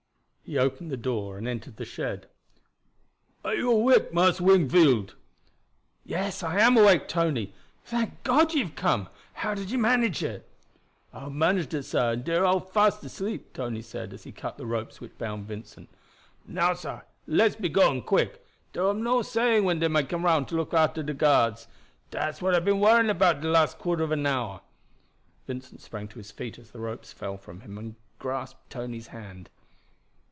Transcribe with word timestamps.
He 0.43 0.57
opened 0.57 0.91
the 0.91 0.97
door 0.97 1.37
and 1.37 1.47
entered 1.47 1.77
the 1.77 1.85
shed. 1.85 2.27
"Are 3.45 3.55
you 3.55 3.71
awake, 3.71 4.13
Marse 4.13 4.41
Wingfield?" 4.41 5.15
"Yes, 6.03 6.43
I 6.43 6.59
am 6.59 6.75
awake, 6.75 7.07
Tony. 7.07 7.53
Thank 7.85 8.21
God 8.23 8.53
you 8.53 8.65
have 8.65 8.75
come! 8.75 9.07
How 9.31 9.53
did 9.53 9.71
you 9.71 9.77
manage 9.77 10.21
it?" 10.25 10.45
"I 11.13 11.21
hab 11.21 11.31
managed 11.31 11.73
it, 11.73 11.83
sah, 11.83 12.09
and 12.11 12.25
dey 12.25 12.35
are 12.35 12.43
all 12.43 12.59
fast 12.59 13.01
asleep," 13.05 13.53
Tony 13.53 13.81
said, 13.81 14.11
as 14.11 14.25
he 14.25 14.33
cut 14.33 14.57
the 14.57 14.65
ropes 14.65 14.99
which 14.99 15.17
bound 15.17 15.47
Vincent. 15.47 15.87
"Now, 16.45 16.73
sah, 16.73 17.03
let's 17.27 17.55
be 17.55 17.69
going 17.69 18.01
quick. 18.01 18.45
Dar 18.73 18.89
am 18.89 19.01
no 19.03 19.21
saying 19.21 19.63
when 19.63 19.79
dey 19.79 19.87
may 19.87 20.03
come 20.03 20.25
round 20.25 20.49
to 20.49 20.55
look 20.55 20.73
after 20.73 21.01
de 21.01 21.13
guards. 21.13 21.69
Dat's 22.09 22.41
what 22.41 22.51
I 22.53 22.57
hab 22.57 22.65
been 22.65 22.81
worrying 22.81 23.09
about 23.09 23.39
de 23.39 23.47
last 23.49 23.77
quarter 23.79 24.03
ob 24.03 24.11
an 24.11 24.25
hour." 24.25 24.59
Vincent 25.47 25.79
sprang 25.79 26.09
to 26.09 26.19
his 26.19 26.31
feet 26.31 26.59
as 26.59 26.71
the 26.71 26.81
ropes 26.81 27.13
fell 27.13 27.37
from 27.37 27.61
him, 27.61 27.77
and 27.77 27.95
grasped 28.19 28.69
Tony's 28.69 29.07
hand. 29.07 29.49